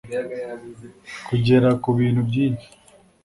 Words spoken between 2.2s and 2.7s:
byinshi